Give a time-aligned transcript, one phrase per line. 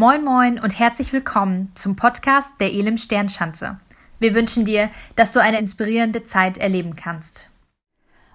[0.00, 3.80] Moin Moin und herzlich willkommen zum Podcast der Elim Sternschanze.
[4.20, 7.48] Wir wünschen dir, dass du eine inspirierende Zeit erleben kannst.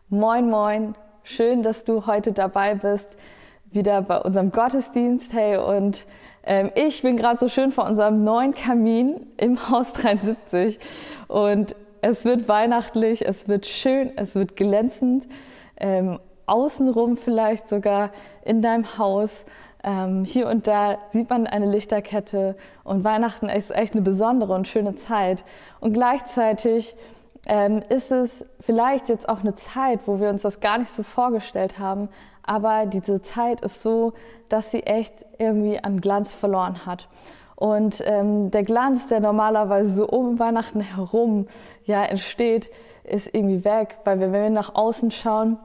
[0.10, 3.16] Moin Moin, schön, dass du heute dabei bist,
[3.72, 5.32] wieder bei unserem Gottesdienst.
[5.32, 6.06] Hey, und
[6.44, 10.80] ähm, ich bin gerade so schön vor unserem neuen Kamin im Haus 73
[11.30, 15.30] und es wird weihnachtlich, es wird schön, es wird glänzend.
[15.78, 18.12] Ähm, außenrum vielleicht sogar
[18.44, 19.46] in deinem Haus.
[19.84, 24.68] Ähm, hier und da sieht man eine Lichterkette und Weihnachten ist echt eine besondere und
[24.68, 25.44] schöne Zeit.
[25.82, 26.96] Und gleichzeitig
[27.48, 31.04] ähm, ist es vielleicht jetzt auch eine Zeit, wo wir uns das gar nicht so
[31.04, 32.08] vorgestellt haben,
[32.44, 34.14] aber diese Zeit ist so,
[34.50, 37.08] dass sie echt irgendwie an Glanz verloren hat.
[37.56, 41.48] Und ähm, der Glanz, der normalerweise so um Weihnachten herum
[41.86, 42.72] ja entsteht,
[43.04, 45.58] ist irgendwie weg, weil wir, wenn wir nach außen schauen,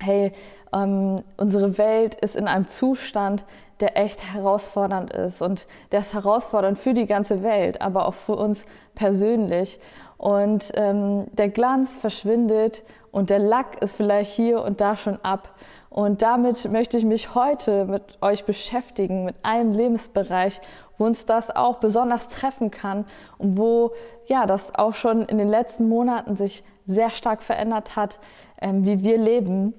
[0.00, 0.32] hey,
[0.72, 3.44] ähm, unsere Welt ist in einem Zustand,
[3.80, 8.36] der echt herausfordernd ist und der ist herausfordernd für die ganze Welt, aber auch für
[8.36, 9.80] uns persönlich.
[10.18, 15.54] Und ähm, der Glanz verschwindet und der Lack ist vielleicht hier und da schon ab.
[15.88, 20.60] Und damit möchte ich mich heute mit euch beschäftigen, mit einem Lebensbereich,
[20.98, 23.06] wo uns das auch besonders treffen kann
[23.38, 23.92] und wo
[24.26, 28.20] ja das auch schon in den letzten Monaten sich sehr stark verändert hat,
[28.60, 29.74] ähm, wie wir leben.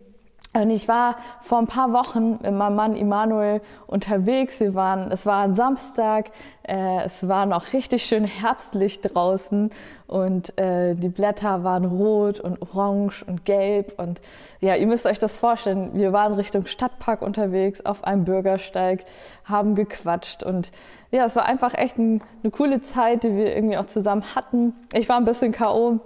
[0.53, 4.59] Und ich war vor ein paar Wochen mit meinem Mann Immanuel unterwegs.
[4.59, 6.31] Wir waren, es war ein Samstag,
[6.63, 9.69] äh, es war noch richtig schön herbstlich draußen
[10.07, 13.97] und äh, die Blätter waren rot und orange und gelb.
[13.97, 14.19] Und
[14.59, 15.91] ja, ihr müsst euch das vorstellen.
[15.93, 19.05] Wir waren Richtung Stadtpark unterwegs auf einem Bürgersteig,
[19.45, 20.71] haben gequatscht und
[21.11, 24.73] ja, es war einfach echt ein, eine coole Zeit, die wir irgendwie auch zusammen hatten.
[24.91, 26.01] Ich war ein bisschen K.O.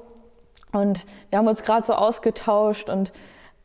[0.71, 3.11] und wir haben uns gerade so ausgetauscht und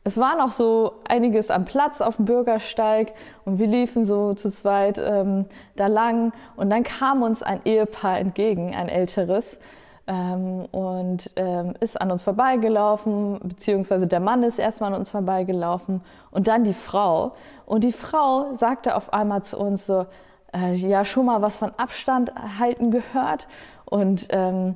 [0.03, 3.13] es war noch so einiges am Platz auf dem Bürgersteig
[3.45, 8.17] und wir liefen so zu zweit ähm, da lang und dann kam uns ein Ehepaar
[8.19, 9.59] entgegen, ein älteres,
[10.07, 16.01] ähm, und ähm, ist an uns vorbeigelaufen, beziehungsweise der Mann ist erstmal an uns vorbeigelaufen
[16.31, 17.33] und dann die Frau.
[17.65, 20.07] Und die Frau sagte auf einmal zu uns so,
[20.53, 23.47] äh, ja, schon mal was von Abstand halten gehört
[23.85, 24.75] und ähm,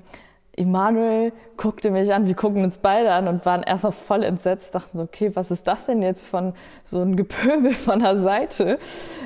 [0.58, 4.98] Emanuel guckte mich an, wir gucken uns beide an und waren erstmal voll entsetzt, dachten
[4.98, 8.80] so, okay, was ist das denn jetzt von so ein Gepöbel von der Seite?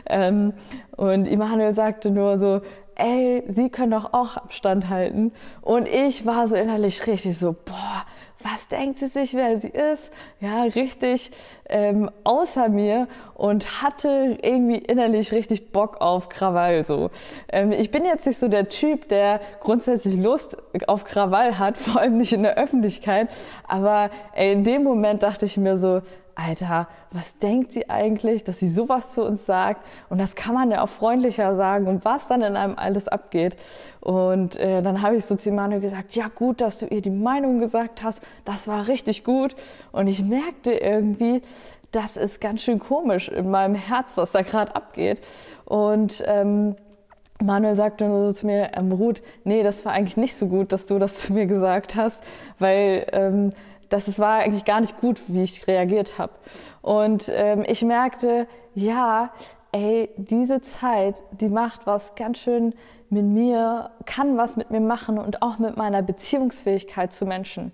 [0.06, 0.54] Ähm,
[0.96, 2.62] und Emanuel sagte nur so,
[2.96, 5.32] ey, Sie können doch auch Abstand halten.
[5.62, 8.06] Und ich war so innerlich richtig so, boah,
[8.42, 10.12] was denkt sie sich, wer sie ist?
[10.40, 11.32] Ja, richtig
[11.68, 16.86] ähm, außer mir und hatte irgendwie innerlich richtig Bock auf Krawall.
[16.86, 17.10] So.
[17.50, 20.58] Ähm, ich bin jetzt nicht so der Typ, der grundsätzlich Lust
[20.88, 23.30] auf Krawall hat, vor allem nicht in der Öffentlichkeit.
[23.68, 26.02] Aber in dem Moment dachte ich mir so,
[26.40, 29.86] Alter, was denkt sie eigentlich, dass sie sowas zu uns sagt?
[30.10, 33.58] Und das kann man ja auch freundlicher sagen und was dann in einem alles abgeht.
[34.00, 37.10] Und äh, dann habe ich so zu Manuel gesagt, ja gut, dass du ihr die
[37.10, 39.56] Meinung gesagt hast, das war richtig gut.
[39.92, 41.42] Und ich merkte irgendwie,
[41.92, 45.22] das ist ganz schön komisch in meinem Herz, was da gerade abgeht.
[45.66, 46.76] Und ähm,
[47.42, 50.72] Manuel sagte nur so zu mir, ähm, Ruth, nee, das war eigentlich nicht so gut,
[50.72, 52.22] dass du das zu mir gesagt hast,
[52.60, 53.52] weil ähm,
[53.90, 56.34] dass es war eigentlich gar nicht gut, wie ich reagiert habe.
[56.82, 59.32] Und ähm, ich merkte, ja,
[59.72, 62.74] ey, diese Zeit, die macht was ganz schön
[63.10, 67.74] mit mir, kann was mit mir machen und auch mit meiner Beziehungsfähigkeit zu Menschen.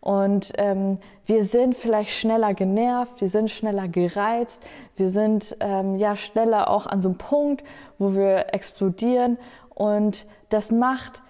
[0.00, 4.62] Und ähm, wir sind vielleicht schneller genervt, wir sind schneller gereizt,
[4.94, 7.64] wir sind ähm, ja schneller auch an so einem Punkt,
[7.98, 9.36] wo wir explodieren.
[9.74, 11.22] Und das macht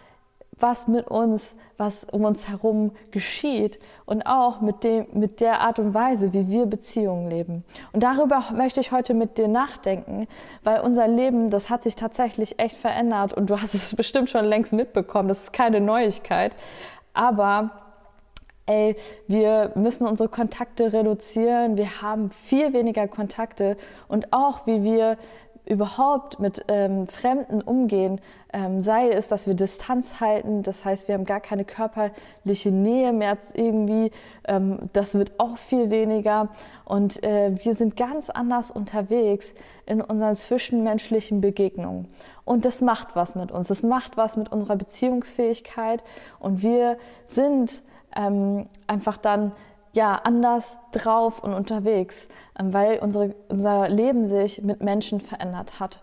[0.59, 5.79] was mit uns, was um uns herum geschieht und auch mit, dem, mit der Art
[5.79, 7.65] und Weise, wie wir Beziehungen leben.
[7.93, 10.27] Und darüber möchte ich heute mit dir nachdenken,
[10.63, 14.47] weil unser Leben, das hat sich tatsächlich echt verändert und du hast es bestimmt schon
[14.47, 16.53] längst mitbekommen, das ist keine Neuigkeit,
[17.13, 17.71] aber
[18.65, 18.97] ey,
[19.29, 23.77] wir müssen unsere Kontakte reduzieren, wir haben viel weniger Kontakte
[24.09, 25.19] und auch wie wir
[25.67, 28.21] überhaupt mit ähm, Fremden umgehen,
[28.53, 33.13] ähm, sei es, dass wir Distanz halten, das heißt, wir haben gar keine körperliche Nähe
[33.13, 34.13] mehr irgendwie,
[34.47, 36.49] ähm, das wird auch viel weniger.
[36.85, 39.55] Und äh, wir sind ganz anders unterwegs
[39.87, 42.09] in unseren zwischenmenschlichen Begegnungen.
[42.45, 46.03] Und das macht was mit uns, das macht was mit unserer Beziehungsfähigkeit.
[46.39, 46.97] Und wir
[47.27, 47.83] sind
[48.15, 49.53] ähm, einfach dann
[49.97, 52.29] ja, anders drauf und unterwegs,
[52.61, 56.03] ähm, weil unsere, unser Leben sich mit Menschen verändert hat.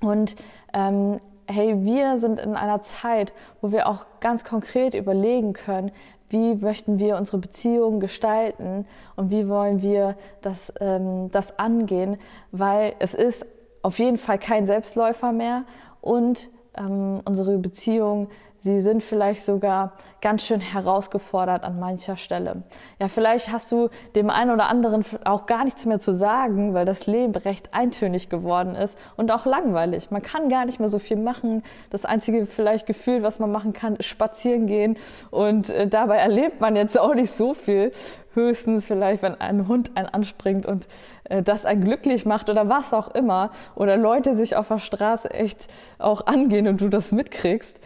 [0.00, 0.34] Und
[0.72, 5.92] ähm, hey, wir sind in einer Zeit, wo wir auch ganz konkret überlegen können,
[6.30, 8.86] wie möchten wir unsere Beziehungen gestalten
[9.16, 12.16] und wie wollen wir das, ähm, das angehen,
[12.52, 13.44] weil es ist
[13.82, 15.64] auf jeden Fall kein Selbstläufer mehr
[16.00, 18.28] und ähm, unsere Beziehung
[18.62, 22.62] Sie sind vielleicht sogar ganz schön herausgefordert an mancher Stelle.
[22.98, 26.84] Ja, vielleicht hast du dem einen oder anderen auch gar nichts mehr zu sagen, weil
[26.84, 30.10] das Leben recht eintönig geworden ist und auch langweilig.
[30.10, 31.62] Man kann gar nicht mehr so viel machen.
[31.88, 34.98] Das einzige vielleicht Gefühl, was man machen kann, ist spazieren gehen
[35.30, 37.92] und äh, dabei erlebt man jetzt auch nicht so viel.
[38.34, 40.86] Höchstens vielleicht, wenn ein Hund einen anspringt und
[41.24, 43.52] äh, das einen glücklich macht oder was auch immer.
[43.74, 45.66] Oder Leute sich auf der Straße echt
[45.98, 47.80] auch angehen und du das mitkriegst.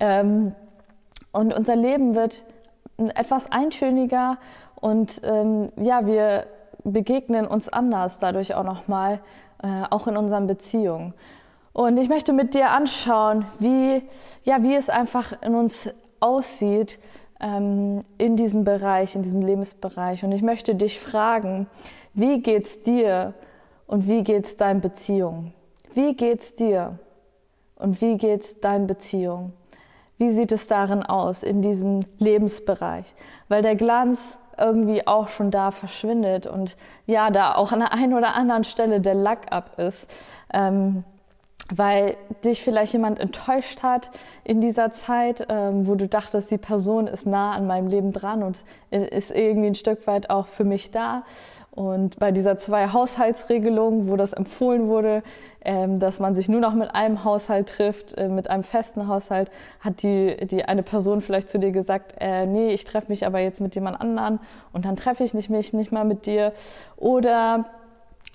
[0.00, 0.54] Ähm,
[1.32, 2.44] und unser Leben wird
[2.96, 4.38] etwas eintöniger
[4.76, 6.46] und ähm, ja, wir
[6.84, 9.20] begegnen uns anders dadurch auch nochmal,
[9.62, 11.14] äh, auch in unseren Beziehungen.
[11.72, 14.02] Und ich möchte mit dir anschauen, wie,
[14.44, 17.00] ja, wie es einfach in uns aussieht
[17.40, 20.24] ähm, in diesem Bereich, in diesem Lebensbereich.
[20.24, 21.66] Und ich möchte dich fragen,
[22.12, 23.34] wie geht's dir
[23.86, 25.52] und wie geht's deinen Beziehungen?
[25.94, 26.98] Wie geht's dir
[27.76, 29.52] und wie geht's deinen Beziehungen?
[30.18, 33.14] Wie sieht es darin aus, in diesem Lebensbereich?
[33.48, 36.76] Weil der Glanz irgendwie auch schon da verschwindet und
[37.06, 40.08] ja, da auch an der einen oder anderen Stelle der Lack ab ist.
[40.52, 41.04] Ähm,
[41.72, 44.10] weil dich vielleicht jemand enttäuscht hat
[44.44, 48.42] in dieser Zeit, ähm, wo du dachtest, die Person ist nah an meinem Leben dran
[48.42, 51.24] und ist irgendwie ein Stück weit auch für mich da.
[51.74, 55.24] Und bei dieser zwei Haushaltsregelung, wo das empfohlen wurde,
[55.64, 59.50] ähm, dass man sich nur noch mit einem Haushalt trifft, äh, mit einem festen Haushalt,
[59.80, 63.40] hat die, die eine Person vielleicht zu dir gesagt, äh, nee, ich treffe mich aber
[63.40, 64.38] jetzt mit jemand anderen
[64.72, 66.52] und dann treffe ich nicht mich nicht mal mit dir.
[66.96, 67.64] Oder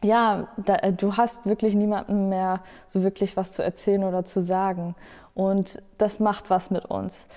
[0.03, 4.41] ja, da, äh, du hast wirklich niemandem mehr so wirklich was zu erzählen oder zu
[4.41, 4.95] sagen.
[5.33, 7.27] Und das macht was mit uns.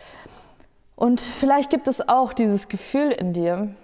[0.97, 3.75] Und vielleicht gibt es auch dieses Gefühl in dir,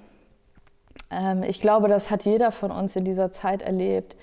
[1.10, 4.16] ähm, ich glaube, das hat jeder von uns in dieser Zeit erlebt,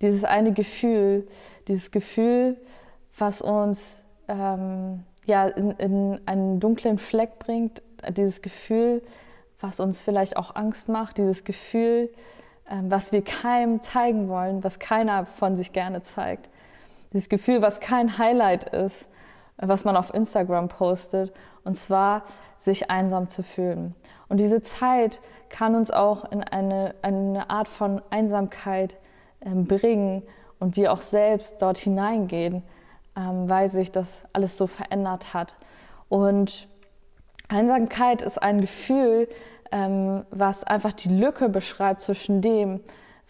[0.00, 1.26] dieses eine Gefühl,
[1.68, 2.56] dieses Gefühl,
[3.16, 9.02] was uns ähm, ja, in, in einen dunklen Fleck bringt, dieses Gefühl,
[9.60, 12.10] was uns vielleicht auch Angst macht, dieses Gefühl,
[12.68, 16.48] was wir keinem zeigen wollen, was keiner von sich gerne zeigt.
[17.12, 19.08] Dieses Gefühl, was kein Highlight ist,
[19.56, 21.32] was man auf Instagram postet,
[21.64, 22.24] und zwar
[22.58, 23.94] sich einsam zu fühlen.
[24.28, 28.96] Und diese Zeit kann uns auch in eine, eine Art von Einsamkeit
[29.42, 30.22] ähm, bringen
[30.58, 32.62] und wir auch selbst dort hineingehen,
[33.16, 35.54] ähm, weil sich das alles so verändert hat.
[36.08, 36.68] Und
[37.48, 39.28] Einsamkeit ist ein Gefühl,
[39.74, 42.80] ähm, was einfach die Lücke beschreibt zwischen dem,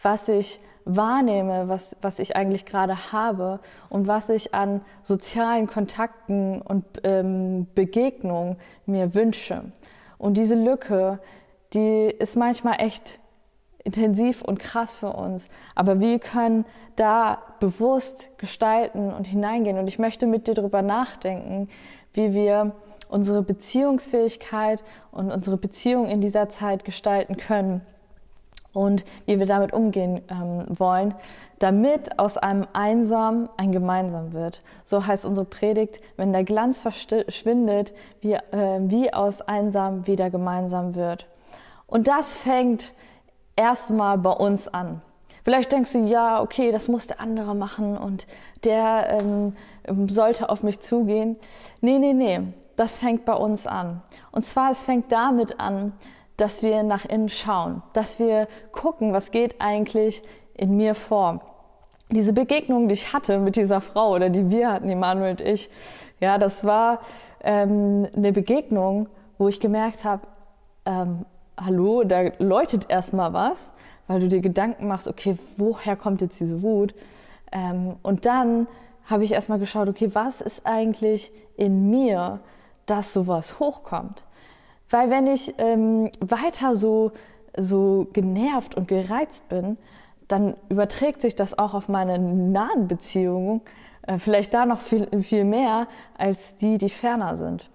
[0.00, 6.60] was ich wahrnehme, was, was ich eigentlich gerade habe und was ich an sozialen Kontakten
[6.60, 9.62] und ähm, Begegnungen mir wünsche.
[10.18, 11.18] Und diese Lücke,
[11.72, 13.18] die ist manchmal echt
[13.82, 15.48] intensiv und krass für uns.
[15.74, 19.78] Aber wir können da bewusst gestalten und hineingehen.
[19.78, 21.68] Und ich möchte mit dir darüber nachdenken,
[22.12, 22.72] wie wir
[23.08, 27.82] unsere Beziehungsfähigkeit und unsere Beziehung in dieser Zeit gestalten können
[28.74, 31.14] und wie wir damit umgehen ähm, wollen,
[31.60, 34.62] damit aus einem Einsam ein Gemeinsam wird.
[34.84, 40.94] So heißt unsere Predigt, wenn der Glanz verschwindet, wie, äh, wie aus Einsam wieder gemeinsam
[40.94, 41.26] wird.
[41.86, 42.92] Und das fängt
[43.56, 45.00] erstmal bei uns an.
[45.44, 48.26] Vielleicht denkst du, ja, okay, das muss der andere machen und
[48.64, 49.54] der ähm,
[50.08, 51.36] sollte auf mich zugehen.
[51.80, 52.40] Nee, nee, nee
[52.76, 54.02] das fängt bei uns an.
[54.32, 55.92] Und zwar, es fängt damit an,
[56.36, 60.22] dass wir nach innen schauen, dass wir gucken, was geht eigentlich
[60.54, 61.40] in mir vor.
[62.10, 65.70] Diese Begegnung, die ich hatte mit dieser Frau oder die wir hatten, Emanuel und ich,
[66.20, 67.00] ja, das war
[67.42, 70.26] ähm, eine Begegnung, wo ich gemerkt habe,
[70.86, 71.24] ähm,
[71.58, 73.72] hallo, da läutet erstmal was,
[74.06, 76.94] weil du dir Gedanken machst, okay, woher kommt jetzt diese Wut?
[77.52, 78.66] Ähm, und dann
[79.06, 82.40] habe ich erstmal geschaut, okay, was ist eigentlich in mir,
[82.86, 84.24] dass sowas hochkommt.
[84.90, 87.12] Weil wenn ich ähm, weiter so,
[87.56, 89.76] so genervt und gereizt bin,
[90.28, 93.60] dann überträgt sich das auch auf meine nahen Beziehungen,
[94.06, 95.86] äh, vielleicht da noch viel, viel mehr
[96.16, 97.70] als die, die ferner sind.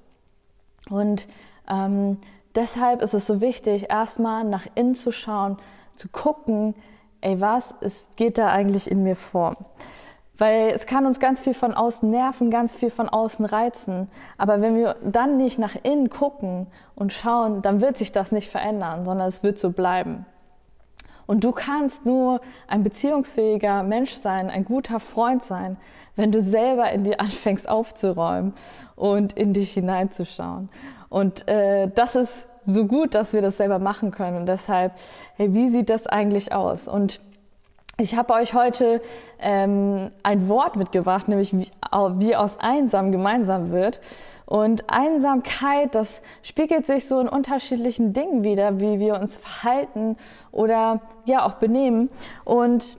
[0.90, 1.28] Und
[1.70, 2.18] ähm,
[2.56, 5.58] deshalb ist es so wichtig, erstmal nach innen zu schauen,
[5.96, 6.76] zu gucken,
[7.22, 9.56] ey, was ist, geht da eigentlich in mir vor?
[10.40, 14.10] Weil es kann uns ganz viel von außen nerven, ganz viel von außen reizen.
[14.38, 18.50] Aber wenn wir dann nicht nach innen gucken und schauen, dann wird sich das nicht
[18.50, 20.26] verändern, sondern es wird so bleiben.
[21.28, 25.78] Und du kannst nur ein beziehungsfähiger Mensch sein, ein guter Freund sein,
[26.16, 28.54] wenn du selber in dir anfängst aufzuräumen
[28.96, 30.70] und in dich hineinzuschauen.
[31.10, 34.38] Und äh, das ist so gut, dass wir das selber machen können.
[34.38, 34.94] Und deshalb,
[35.36, 36.88] hey, wie sieht das eigentlich aus?
[36.88, 37.22] Und
[38.00, 39.02] ich habe euch heute
[39.40, 41.70] ähm, ein Wort mitgebracht, nämlich wie,
[42.16, 44.00] wie aus einsam gemeinsam wird.
[44.46, 50.16] Und Einsamkeit, das spiegelt sich so in unterschiedlichen Dingen wieder, wie wir uns verhalten
[50.52, 52.10] oder ja auch benehmen.
[52.46, 52.98] Und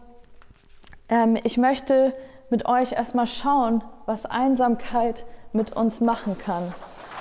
[1.08, 2.14] ähm, ich möchte
[2.50, 6.74] mit euch erstmal schauen, was Einsamkeit mit uns machen kann.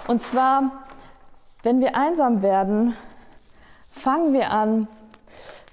[0.07, 0.83] Und zwar,
[1.63, 2.93] wenn wir einsam werden,
[3.89, 4.87] fangen wir an,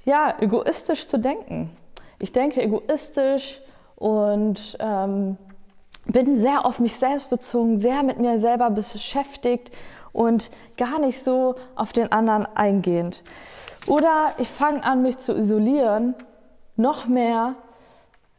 [0.05, 1.71] ja, egoistisch zu denken.
[2.19, 3.61] Ich denke egoistisch
[3.97, 5.37] und ähm,
[6.07, 9.71] bin sehr auf mich selbst bezogen, sehr mit mir selber beschäftigt
[10.13, 13.23] und gar nicht so auf den anderen eingehend.
[13.87, 16.15] Oder ich fange an, mich zu isolieren,
[16.77, 17.55] noch mehr,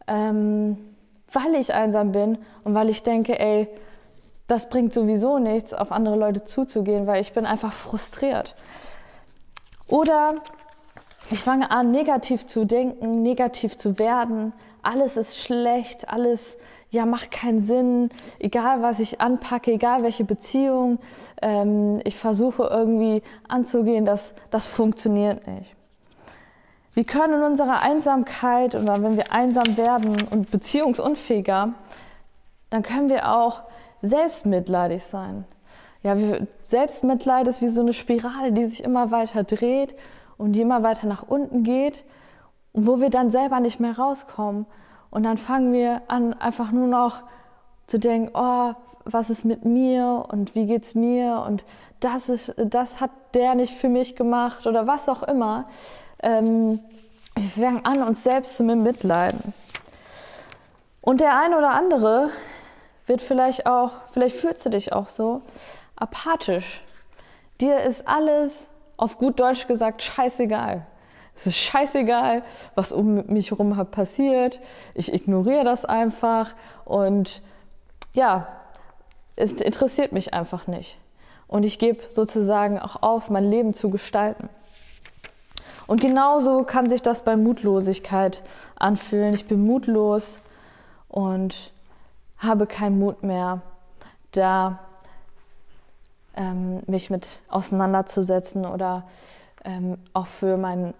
[0.07, 0.77] ähm,
[1.31, 3.67] weil ich einsam bin und weil ich denke, ey,
[4.47, 8.55] das bringt sowieso nichts, auf andere Leute zuzugehen, weil ich bin einfach frustriert.
[9.89, 10.35] Oder
[11.29, 14.53] ich fange an, negativ zu denken, negativ zu werden.
[14.81, 16.57] Alles ist schlecht, alles
[16.89, 20.99] ja, macht keinen Sinn, egal was ich anpacke, egal welche Beziehung
[21.41, 25.75] ähm, ich versuche irgendwie anzugehen, das, das funktioniert nicht.
[26.93, 31.73] Wir können in unserer Einsamkeit oder wenn wir einsam werden und beziehungsunfähiger,
[32.69, 33.63] dann können wir auch
[34.01, 35.45] selbstmitleidig sein.
[36.03, 36.15] Ja,
[36.63, 39.95] Selbstmitleid ist wie so eine Spirale, die sich immer weiter dreht
[40.37, 42.03] und die immer weiter nach unten geht,
[42.73, 44.65] wo wir dann selber nicht mehr rauskommen.
[45.09, 47.23] Und dann fangen wir an, einfach nur noch
[47.87, 48.73] zu denken, oh,
[49.05, 51.63] was ist mit mir und wie geht's mir und
[51.99, 55.65] das, ist, das hat der nicht für mich gemacht oder was auch immer.
[56.21, 56.79] Ähm,
[57.35, 59.53] wir fangen an, uns selbst zu mitleiden.
[61.01, 62.29] Und der eine oder andere
[63.05, 65.41] wird vielleicht auch, vielleicht fühlst du dich auch so,
[65.95, 66.83] apathisch.
[67.61, 70.85] Dir ist alles auf gut Deutsch gesagt scheißegal.
[71.35, 74.59] Es ist scheißegal, was um mich herum passiert.
[74.95, 77.43] Ich ignoriere das einfach und
[78.13, 78.47] ja,
[79.35, 80.97] es interessiert mich einfach nicht.
[81.47, 84.49] Und ich gebe sozusagen auch auf, mein Leben zu gestalten.
[85.85, 88.41] Und genauso kann sich das bei Mutlosigkeit
[88.75, 89.33] anfühlen.
[89.33, 90.39] Ich bin mutlos
[91.07, 91.71] und
[92.39, 93.61] habe keinen Mut mehr,
[94.31, 94.79] da
[96.37, 99.05] ähm, mich mit auseinanderzusetzen oder
[99.65, 100.93] ähm, auch für mein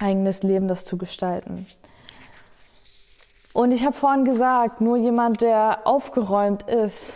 [0.00, 1.66] eigenes Leben das zu gestalten.
[3.52, 7.14] Und ich habe vorhin gesagt, nur jemand, der aufgeräumt ist,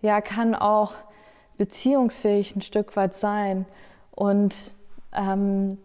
[0.00, 0.92] ja, kann auch
[1.56, 3.66] beziehungsfähig ein Stück weit sein
[4.12, 4.76] und
[5.12, 5.78] ähm,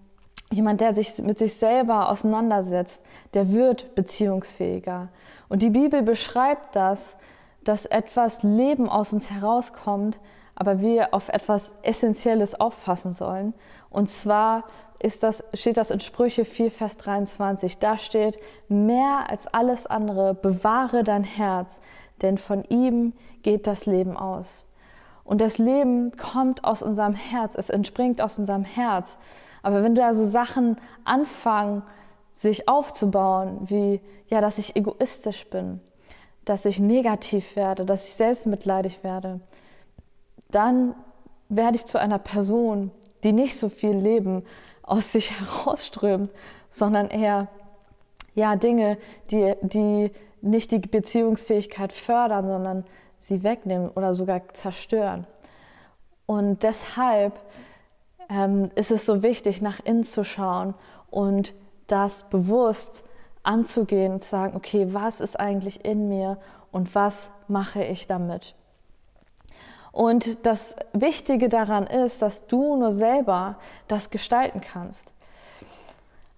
[0.52, 3.02] jemand, der sich mit sich selber auseinandersetzt,
[3.34, 5.10] der wird beziehungsfähiger.
[5.50, 7.16] Und die Bibel beschreibt das,
[7.64, 10.20] dass etwas Leben aus uns herauskommt,
[10.56, 13.54] aber wir auf etwas Essentielles aufpassen sollen.
[13.90, 14.66] Und zwar
[15.00, 17.78] ist das, steht das in Sprüche 4, Vers 23.
[17.80, 21.82] Da steht, mehr als alles andere bewahre dein Herz,
[22.22, 24.66] denn von ihm geht das Leben aus.
[25.24, 29.18] Und das Leben kommt aus unserem Herz, es entspringt aus unserem Herz.
[29.62, 31.84] Aber wenn da so Sachen anfangen,
[32.34, 35.80] sich aufzubauen, wie ja, dass ich egoistisch bin,
[36.46, 39.40] dass ich negativ werde, dass ich selbstmitleidig werde,
[40.54, 40.96] dann
[41.50, 42.92] werde ich zu einer Person,
[43.24, 44.44] die nicht so viel Leben
[44.82, 46.32] aus sich herausströmt,
[46.70, 47.48] sondern eher
[48.36, 48.98] ja, Dinge,
[49.32, 52.86] die, die nicht die Beziehungsfähigkeit fördern, sondern
[53.20, 55.26] sie wegnehmen oder sogar zerstören.
[56.26, 57.40] Und deshalb
[58.30, 60.74] ähm, ist es so wichtig, nach innen zu schauen
[61.10, 61.54] und
[61.88, 63.04] das bewusst
[63.44, 66.38] anzugehen und zu sagen, okay, was ist eigentlich in mir
[66.72, 68.56] und was mache ich damit?
[69.94, 73.58] Und das Wichtige daran ist, dass du nur selber
[73.88, 75.14] das gestalten kannst.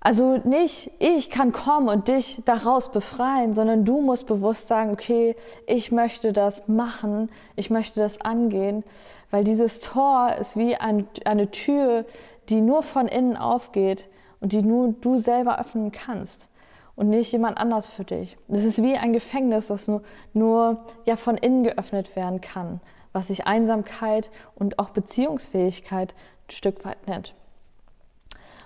[0.01, 5.35] Also nicht ich kann kommen und dich daraus befreien, sondern du musst bewusst sagen, okay,
[5.65, 8.83] ich möchte das machen, ich möchte das angehen,
[9.31, 12.05] weil dieses Tor ist wie ein, eine Tür,
[12.49, 14.07] die nur von innen aufgeht
[14.41, 16.49] und die nur du selber öffnen kannst
[16.95, 18.37] und nicht jemand anders für dich.
[18.47, 20.01] Das ist wie ein Gefängnis, das nur,
[20.33, 22.79] nur ja von innen geöffnet werden kann
[23.15, 27.33] was sich Einsamkeit und auch Beziehungsfähigkeit ein Stück weit nennt.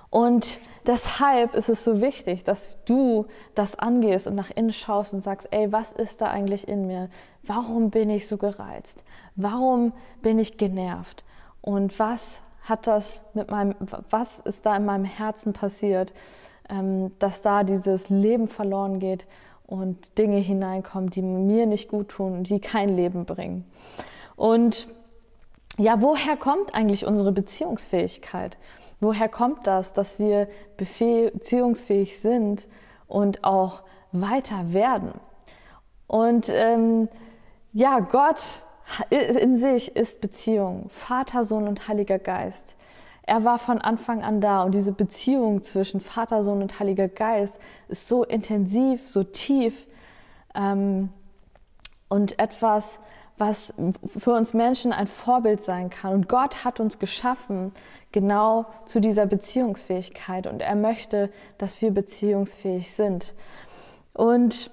[0.09, 5.23] Und deshalb ist es so wichtig, dass du das angehst und nach innen schaust und
[5.23, 7.09] sagst, ey, was ist da eigentlich in mir?
[7.43, 9.03] Warum bin ich so gereizt?
[9.35, 9.93] Warum
[10.23, 11.23] bin ich genervt?
[11.61, 13.75] Und was hat das mit meinem,
[14.09, 16.11] was ist da in meinem Herzen passiert,
[17.19, 19.25] dass da dieses Leben verloren geht
[19.65, 23.65] und Dinge hineinkommen, die mir nicht gut tun und die kein Leben bringen?
[24.35, 24.87] Und
[25.77, 28.57] ja, woher kommt eigentlich unsere Beziehungsfähigkeit?
[28.99, 30.47] Woher kommt das, dass wir
[30.77, 32.67] beziehungsfähig sind
[33.07, 35.13] und auch weiter werden.
[36.07, 37.09] Und ähm,
[37.73, 38.41] ja, Gott
[39.09, 42.75] in sich ist Beziehung, Vater, Sohn und Heiliger Geist.
[43.29, 47.59] Er war von Anfang an da und diese Beziehung zwischen Vater, Sohn und Heiliger Geist
[47.87, 49.85] ist so intensiv, so tief
[50.55, 51.09] ähm,
[52.07, 52.99] und etwas,
[53.37, 53.71] was
[54.17, 56.13] für uns Menschen ein Vorbild sein kann.
[56.13, 57.71] Und Gott hat uns geschaffen
[58.11, 63.35] genau zu dieser Beziehungsfähigkeit und er möchte, dass wir beziehungsfähig sind.
[64.13, 64.71] Und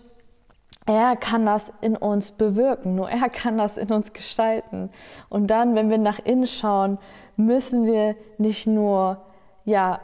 [0.87, 4.91] er kann das in uns bewirken, nur er kann das in uns gestalten.
[5.29, 6.99] Und dann, wenn wir nach innen schauen,
[7.37, 9.19] müssen wir nicht nur
[9.65, 10.01] ja,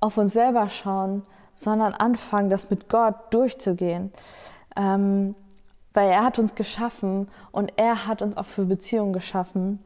[0.00, 1.22] auf uns selber schauen,
[1.54, 4.12] sondern anfangen, das mit Gott durchzugehen.
[4.76, 5.34] Ähm,
[5.92, 9.78] weil er hat uns geschaffen und er hat uns auch für Beziehungen geschaffen.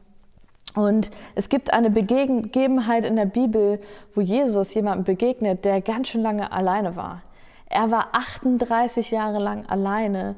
[0.75, 3.79] Und es gibt eine Begebenheit in der Bibel,
[4.15, 7.21] wo Jesus jemandem begegnet, der ganz schön lange alleine war.
[7.69, 10.35] Er war 38 Jahre lang alleine,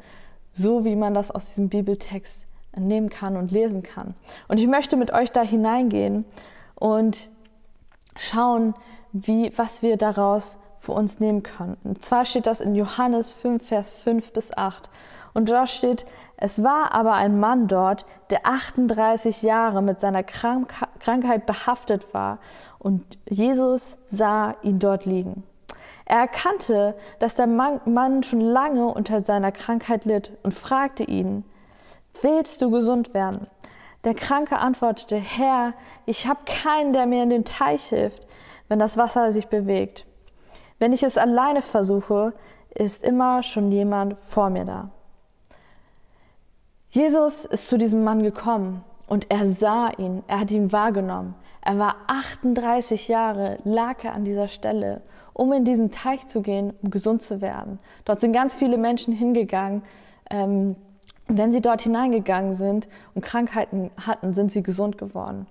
[0.51, 2.45] so wie man das aus diesem Bibeltext
[2.75, 4.15] nehmen kann und lesen kann.
[4.47, 6.25] Und ich möchte mit euch da hineingehen
[6.75, 7.29] und
[8.17, 8.73] schauen,
[9.13, 11.77] wie, was wir daraus für uns nehmen können.
[11.83, 14.89] Und zwar steht das in Johannes 5, Vers 5 bis 8.
[15.33, 16.05] Und dort steht,
[16.37, 22.39] es war aber ein Mann dort, der 38 Jahre mit seiner Krankheit behaftet war
[22.79, 25.43] und Jesus sah ihn dort liegen.
[26.11, 31.45] Er erkannte, dass der Mann schon lange unter seiner Krankheit litt und fragte ihn,
[32.21, 33.47] willst du gesund werden?
[34.03, 35.73] Der Kranke antwortete, Herr,
[36.05, 38.27] ich habe keinen, der mir in den Teich hilft,
[38.67, 40.05] wenn das Wasser sich bewegt.
[40.79, 42.33] Wenn ich es alleine versuche,
[42.75, 44.89] ist immer schon jemand vor mir da.
[46.89, 51.35] Jesus ist zu diesem Mann gekommen und er sah ihn, er hat ihn wahrgenommen.
[51.61, 55.01] Er war 38 Jahre, lag er an dieser Stelle,
[55.33, 57.79] um in diesen Teich zu gehen, um gesund zu werden.
[58.05, 59.83] Dort sind ganz viele Menschen hingegangen.
[60.29, 60.75] Ähm,
[61.27, 65.47] wenn sie dort hineingegangen sind und Krankheiten hatten, sind sie gesund geworden.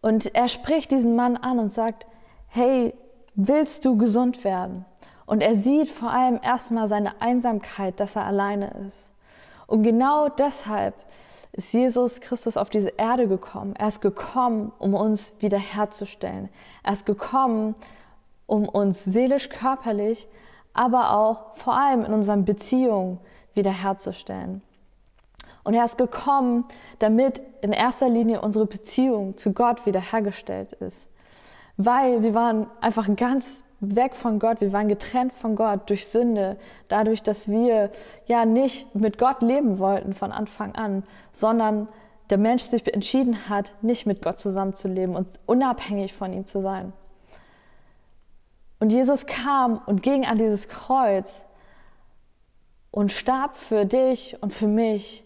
[0.00, 2.06] Und er spricht diesen Mann an und sagt,
[2.48, 2.94] hey,
[3.34, 4.84] willst du gesund werden?
[5.26, 9.12] Und er sieht vor allem erstmal seine Einsamkeit, dass er alleine ist.
[9.66, 10.94] Und genau deshalb
[11.56, 13.74] ist Jesus Christus auf diese Erde gekommen.
[13.76, 16.48] Er ist gekommen, um uns wiederherzustellen.
[16.82, 17.76] Er ist gekommen,
[18.46, 20.28] um uns seelisch, körperlich,
[20.72, 23.18] aber auch vor allem in unseren Beziehungen
[23.54, 24.62] wiederherzustellen.
[25.62, 26.64] Und er ist gekommen,
[26.98, 31.06] damit in erster Linie unsere Beziehung zu Gott wiederhergestellt ist.
[31.76, 33.63] Weil wir waren einfach ganz
[33.96, 36.56] weg von Gott, wir waren getrennt von Gott durch Sünde,
[36.88, 37.90] dadurch, dass wir
[38.26, 41.88] ja nicht mit Gott leben wollten von Anfang an, sondern
[42.30, 46.92] der Mensch sich entschieden hat, nicht mit Gott zusammenzuleben und unabhängig von ihm zu sein.
[48.80, 51.46] Und Jesus kam und ging an dieses Kreuz
[52.90, 55.24] und starb für dich und für mich,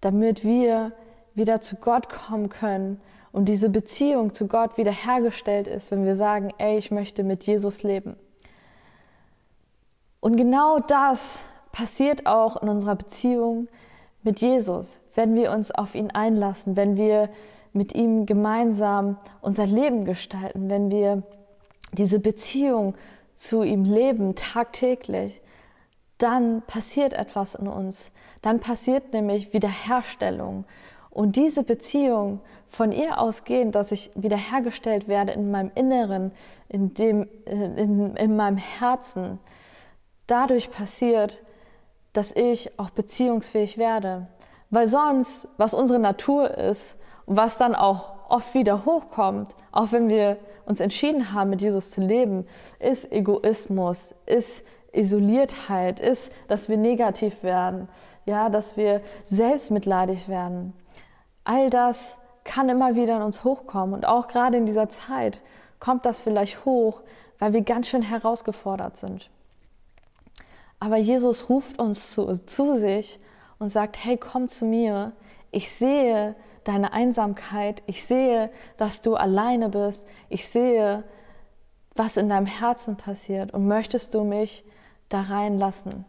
[0.00, 0.92] damit wir
[1.34, 3.00] wieder zu Gott kommen können
[3.36, 7.82] und diese Beziehung zu Gott wiederhergestellt ist, wenn wir sagen, ey, ich möchte mit Jesus
[7.82, 8.16] leben.
[10.20, 13.68] Und genau das passiert auch in unserer Beziehung
[14.22, 17.28] mit Jesus, wenn wir uns auf ihn einlassen, wenn wir
[17.74, 21.22] mit ihm gemeinsam unser Leben gestalten, wenn wir
[21.92, 22.94] diese Beziehung
[23.34, 25.42] zu ihm leben tagtäglich,
[26.16, 28.12] dann passiert etwas in uns.
[28.40, 30.64] Dann passiert nämlich Wiederherstellung.
[31.16, 36.30] Und diese Beziehung von ihr ausgehend, dass ich wiederhergestellt werde in meinem Inneren,
[36.68, 39.38] in, dem, in, in meinem Herzen,
[40.26, 41.42] dadurch passiert,
[42.12, 44.26] dass ich auch beziehungsfähig werde.
[44.68, 50.10] Weil sonst, was unsere Natur ist und was dann auch oft wieder hochkommt, auch wenn
[50.10, 52.44] wir uns entschieden haben, mit Jesus zu leben,
[52.78, 57.88] ist Egoismus, ist Isoliertheit, ist, dass wir negativ werden,
[58.26, 60.74] ja, dass wir selbstmitleidig werden.
[61.46, 65.40] All das kann immer wieder in uns hochkommen und auch gerade in dieser Zeit
[65.78, 67.02] kommt das vielleicht hoch,
[67.38, 69.30] weil wir ganz schön herausgefordert sind.
[70.80, 73.20] Aber Jesus ruft uns zu, zu sich
[73.60, 75.12] und sagt, hey, komm zu mir.
[75.52, 77.82] Ich sehe deine Einsamkeit.
[77.86, 80.04] Ich sehe, dass du alleine bist.
[80.28, 81.04] Ich sehe,
[81.94, 83.54] was in deinem Herzen passiert.
[83.54, 84.64] Und möchtest du mich
[85.08, 86.04] da reinlassen?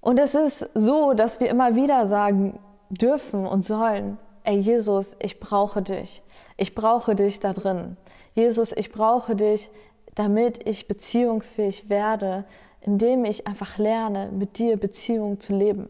[0.00, 5.40] Und es ist so, dass wir immer wieder sagen, dürfen und sollen, ey Jesus, ich
[5.40, 6.22] brauche dich.
[6.56, 7.96] Ich brauche dich da drin.
[8.34, 9.70] Jesus, ich brauche dich,
[10.14, 12.44] damit ich beziehungsfähig werde,
[12.80, 15.88] indem ich einfach lerne, mit dir Beziehungen zu leben.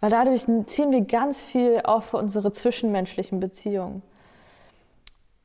[0.00, 4.02] Weil dadurch ziehen wir ganz viel auch für unsere zwischenmenschlichen Beziehungen.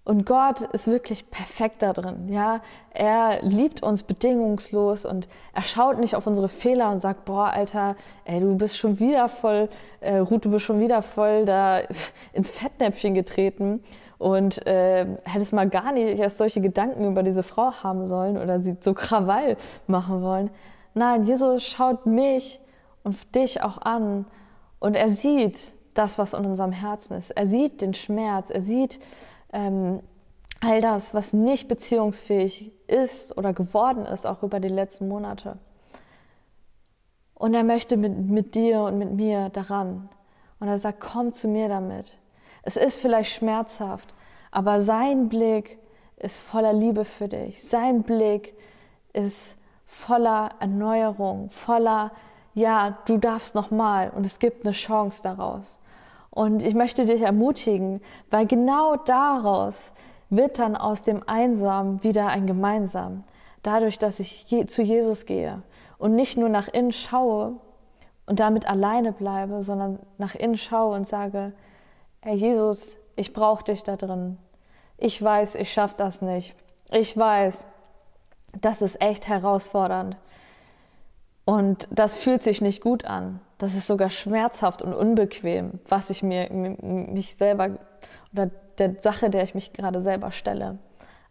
[0.09, 2.29] Und Gott ist wirklich perfekt da drin.
[2.29, 2.61] Ja?
[2.89, 7.95] Er liebt uns bedingungslos und er schaut nicht auf unsere Fehler und sagt, boah, Alter,
[8.25, 9.69] ey, du bist schon wieder voll,
[9.99, 11.81] äh, Ruth, du bist schon wieder voll da
[12.33, 13.83] ins Fettnäpfchen getreten
[14.17, 18.63] und äh, hättest mal gar nicht erst solche Gedanken über diese Frau haben sollen oder
[18.63, 20.49] sie so Krawall machen wollen.
[20.95, 22.59] Nein, Jesus schaut mich
[23.03, 24.25] und dich auch an
[24.79, 27.29] und er sieht das, was in unserem Herzen ist.
[27.29, 28.99] Er sieht den Schmerz, er sieht
[29.53, 30.01] ähm,
[30.61, 35.57] all das, was nicht beziehungsfähig ist oder geworden ist, auch über die letzten Monate.
[37.33, 40.09] Und er möchte mit, mit dir und mit mir daran.
[40.59, 42.17] Und er sagt, komm zu mir damit.
[42.63, 44.13] Es ist vielleicht schmerzhaft,
[44.51, 45.79] aber sein Blick
[46.17, 47.63] ist voller Liebe für dich.
[47.63, 48.53] Sein Blick
[49.13, 52.11] ist voller Erneuerung, voller,
[52.53, 55.79] ja, du darfst nochmal und es gibt eine Chance daraus.
[56.31, 59.93] Und ich möchte dich ermutigen, weil genau daraus
[60.29, 63.23] wird dann aus dem Einsam wieder ein Gemeinsam.
[63.63, 65.61] Dadurch, dass ich zu Jesus gehe
[65.97, 67.57] und nicht nur nach innen schaue
[68.25, 71.51] und damit alleine bleibe, sondern nach innen schaue und sage,
[72.21, 74.37] Herr Jesus, ich brauche dich da drin.
[74.97, 76.55] Ich weiß, ich schaffe das nicht.
[76.91, 77.65] Ich weiß,
[78.61, 80.17] das ist echt herausfordernd.
[81.49, 83.39] Und das fühlt sich nicht gut an.
[83.57, 87.79] Das ist sogar schmerzhaft und unbequem, was ich mir mich selber
[88.31, 90.77] oder der Sache, der ich mich gerade selber stelle.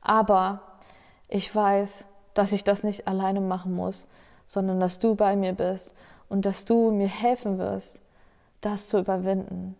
[0.01, 0.81] Aber
[1.29, 4.09] ich weiß, dass ich das nicht alleine machen muss,
[4.45, 5.95] sondern dass du bei mir bist
[6.29, 8.03] und dass du mir helfen wirst,
[8.61, 9.77] das zu überwinden.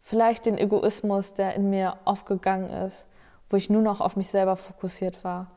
[0.00, 3.08] Vielleicht den Egoismus, der in mir aufgegangen ist,
[3.50, 5.50] wo ich nur noch auf mich selber fokussiert war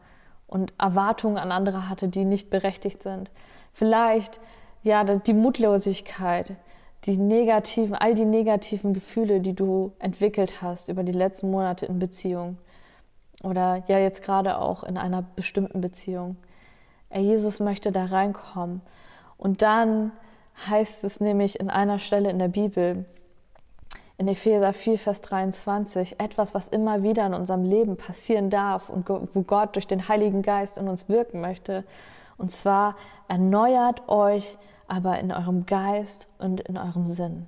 [0.50, 3.32] und Erwartungen an andere hatte, die nicht berechtigt sind.
[3.74, 4.40] Vielleicht
[4.84, 6.54] ja, die Mutlosigkeit,
[7.06, 12.00] die negativen, all die negativen Gefühle, die du entwickelt hast über die letzten Monate in
[12.00, 12.58] Beziehung
[13.44, 16.38] oder ja jetzt gerade auch in einer bestimmten Beziehung.
[17.10, 18.82] Er Jesus möchte da reinkommen.
[19.38, 20.12] Und dann
[20.70, 23.06] heißt es nämlich in einer Stelle in der Bibel,
[24.20, 29.08] in Epheser 4, Vers 23, etwas, was immer wieder in unserem Leben passieren darf und
[29.10, 31.86] wo Gott durch den Heiligen Geist in uns wirken möchte.
[32.38, 32.98] Und zwar
[33.30, 34.58] erneuert euch
[34.90, 37.48] aber in eurem Geist und in eurem Sinn.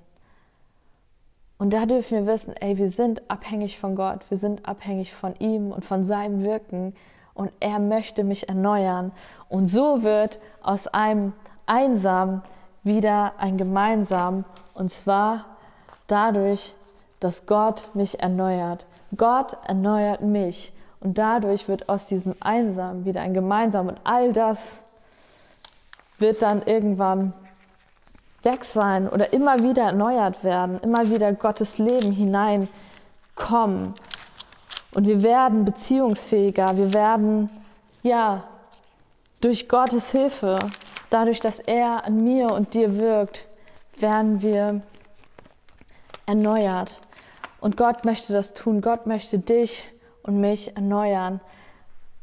[1.58, 5.36] Und da dürfen wir wissen, ey, wir sind abhängig von Gott, wir sind abhängig von
[5.40, 6.96] ihm und von seinem Wirken
[7.34, 9.12] und er möchte mich erneuern.
[9.50, 11.34] Und so wird aus einem
[11.66, 12.44] einsam
[12.84, 15.51] wieder ein gemeinsam und zwar
[16.12, 16.74] dadurch,
[17.20, 18.86] dass Gott mich erneuert.
[19.16, 24.82] Gott erneuert mich und dadurch wird aus diesem einsam wieder ein gemeinsam und all das
[26.18, 27.34] wird dann irgendwann
[28.44, 33.94] weg sein oder immer wieder erneuert werden, immer wieder Gottes Leben hineinkommen.
[34.94, 37.50] Und wir werden beziehungsfähiger, wir werden,
[38.04, 38.44] ja,
[39.40, 40.60] durch Gottes Hilfe,
[41.10, 43.48] dadurch, dass er an mir und dir wirkt,
[43.98, 44.82] werden wir
[46.26, 47.02] erneuert.
[47.60, 48.82] Und Gott möchte das tun.
[48.82, 49.88] Gott möchte dich
[50.24, 51.42] und mich erneuern,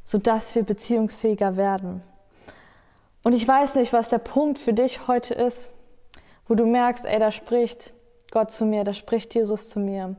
[0.05, 2.03] sodass wir beziehungsfähiger werden.
[3.23, 5.71] Und ich weiß nicht, was der Punkt für dich heute ist,
[6.47, 7.93] wo du merkst, ey, da spricht
[8.31, 10.17] Gott zu mir, da spricht Jesus zu mir,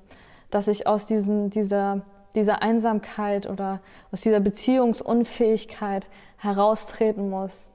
[0.51, 2.01] dass ich aus diesem, dieser,
[2.35, 7.69] dieser Einsamkeit oder aus dieser Beziehungsunfähigkeit heraustreten muss.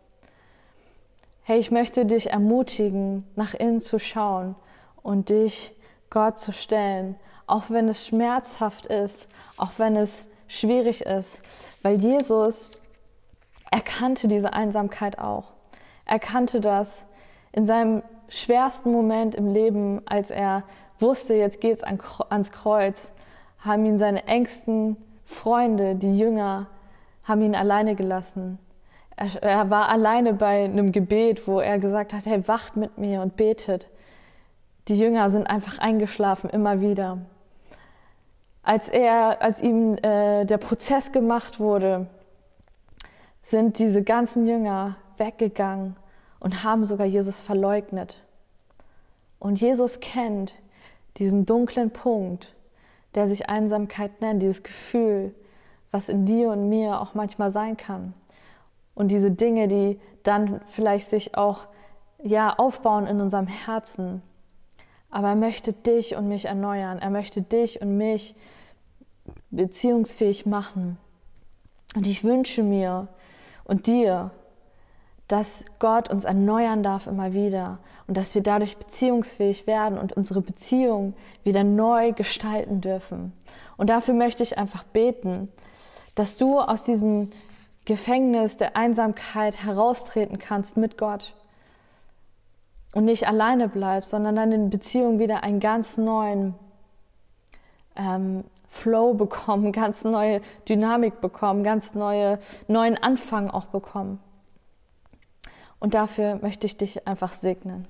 [1.42, 4.54] Hey, ich möchte dich ermutigen, nach innen zu schauen
[5.02, 5.74] und dich
[6.14, 11.40] Gott zu stellen, auch wenn es schmerzhaft ist, auch wenn es schwierig ist,
[11.82, 12.70] weil Jesus
[13.70, 15.52] erkannte diese Einsamkeit auch.
[16.06, 17.04] Er kannte das
[17.50, 20.62] in seinem schwersten Moment im Leben, als er
[20.98, 23.12] wusste, jetzt geht's ans Kreuz,
[23.58, 26.68] haben ihn seine engsten Freunde, die Jünger,
[27.24, 28.58] haben ihn alleine gelassen.
[29.16, 33.20] Er, er, war alleine bei einem Gebet, wo er gesagt hat, hey, wacht mit mir
[33.20, 33.88] und betet.
[34.88, 37.18] Die Jünger sind einfach eingeschlafen, immer wieder.
[38.62, 42.06] Als er, als ihm äh, der Prozess gemacht wurde,
[43.40, 45.96] sind diese ganzen Jünger weggegangen
[46.40, 48.22] und haben sogar Jesus verleugnet.
[49.38, 50.54] Und Jesus kennt
[51.18, 52.54] diesen dunklen Punkt,
[53.14, 55.34] der sich Einsamkeit nennt, dieses Gefühl,
[55.90, 58.14] was in dir und mir auch manchmal sein kann.
[58.94, 61.66] Und diese Dinge, die dann vielleicht sich auch
[62.22, 64.22] ja aufbauen in unserem Herzen.
[65.14, 66.98] Aber er möchte dich und mich erneuern.
[66.98, 68.34] Er möchte dich und mich
[69.52, 70.98] beziehungsfähig machen.
[71.94, 73.06] Und ich wünsche mir
[73.62, 74.32] und dir,
[75.28, 80.40] dass Gott uns erneuern darf immer wieder und dass wir dadurch beziehungsfähig werden und unsere
[80.40, 83.32] Beziehung wieder neu gestalten dürfen.
[83.76, 85.48] Und dafür möchte ich einfach beten,
[86.16, 87.30] dass du aus diesem
[87.84, 91.34] Gefängnis der Einsamkeit heraustreten kannst mit Gott
[92.94, 96.54] und nicht alleine bleibst, sondern dann in Beziehung wieder einen ganz neuen
[97.96, 104.20] ähm, Flow bekommen, ganz neue Dynamik bekommen, ganz neue, neuen Anfang auch bekommen.
[105.80, 107.86] Und dafür möchte ich dich einfach segnen.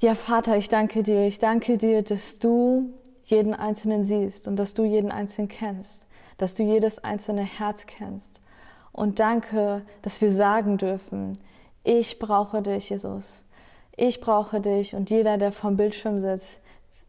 [0.00, 1.26] Ja, Vater, ich danke dir.
[1.26, 2.92] Ich danke dir, dass du
[3.24, 6.06] jeden Einzelnen siehst und dass du jeden Einzelnen kennst,
[6.36, 8.40] dass du jedes einzelne Herz kennst.
[8.92, 11.38] Und danke, dass wir sagen dürfen,
[11.88, 13.46] ich brauche dich, Jesus.
[13.96, 16.60] Ich brauche dich und jeder, der vom Bildschirm sitzt,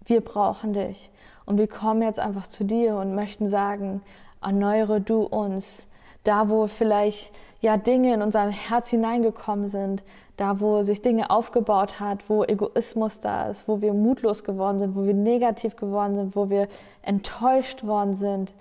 [0.06, 1.12] wir brauchen dich.
[1.46, 4.02] Und wir kommen jetzt einfach zu dir und möchten sagen,
[4.42, 5.88] erneuere du uns,
[6.24, 10.02] da wo vielleicht ja Dinge in unserem Herz hineingekommen sind,
[10.38, 14.96] da wo sich Dinge aufgebaut hat, wo Egoismus da ist, wo wir mutlos geworden sind,
[14.96, 16.70] wo wir negativ geworden sind, wo wir
[17.02, 18.54] enttäuscht worden sind.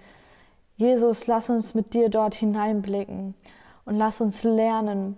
[0.77, 3.35] Jesus, lass uns mit dir dort hineinblicken
[3.85, 5.17] und lass uns lernen,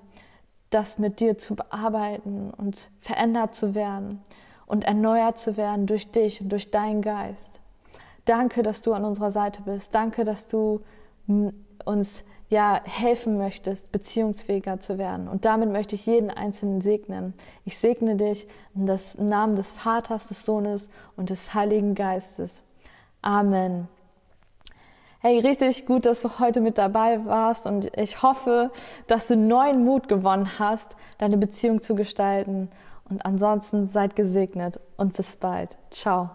[0.71, 4.21] das mit dir zu bearbeiten und verändert zu werden
[4.67, 7.61] und erneuert zu werden durch dich und durch deinen Geist.
[8.25, 9.95] Danke, dass du an unserer Seite bist.
[9.95, 10.81] Danke, dass du
[11.85, 15.29] uns ja helfen möchtest, beziehungsfähiger zu werden.
[15.29, 17.35] Und damit möchte ich jeden Einzelnen segnen.
[17.65, 18.87] Ich segne dich im
[19.27, 22.63] Namen des Vaters, des Sohnes und des Heiligen Geistes.
[23.23, 23.89] Amen.
[25.23, 28.73] Hey, richtig gut, dass du heute mit dabei warst und ich hoffe,
[29.07, 32.71] dass du neuen Mut gewonnen hast, deine Beziehung zu gestalten.
[33.05, 35.77] Und ansonsten seid gesegnet und bis bald.
[35.91, 36.31] Ciao.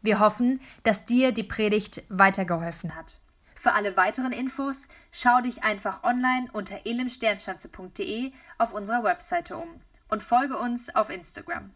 [0.00, 3.18] Wir hoffen, dass dir die Predigt weitergeholfen hat.
[3.56, 10.22] Für alle weiteren Infos schau dich einfach online unter elimsternschanze.de auf unserer Webseite um und
[10.22, 11.72] folge uns auf Instagram.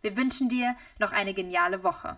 [0.00, 2.16] Wir wünschen dir noch eine geniale Woche.